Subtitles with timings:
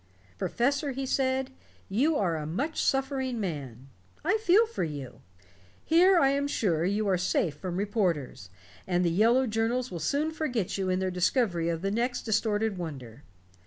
[0.39, 1.51] "Professor," he said,
[1.87, 3.87] "you are a much suffering man.
[4.25, 5.21] I feel for you.
[5.85, 8.49] Here, I am sure, you are safe from reporters,
[8.87, 12.79] and the yellow journals will soon forget you in their discovery of the next distorted
[12.79, 13.21] wonder.